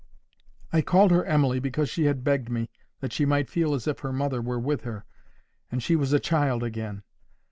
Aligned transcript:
I 0.73 0.81
called 0.81 1.11
her 1.11 1.23
Emily 1.25 1.59
because 1.59 1.87
she 1.87 2.05
had 2.05 2.23
begged 2.23 2.49
me, 2.49 2.71
that 3.01 3.13
she 3.13 3.23
might 3.23 3.51
feel 3.51 3.75
as 3.75 3.87
if 3.87 3.99
her 3.99 4.11
mother 4.11 4.41
were 4.41 4.57
with 4.59 4.81
her, 4.81 5.05
and 5.71 5.83
she 5.83 5.95
was 5.95 6.11
a 6.11 6.19
child 6.19 6.63
again. 6.63 7.03